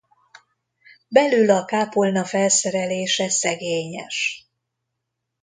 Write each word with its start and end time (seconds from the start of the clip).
Belül 1.07 1.49
a 1.49 1.65
kápolna 1.65 2.25
felszerelése 2.25 3.29
szegényes. 3.29 4.47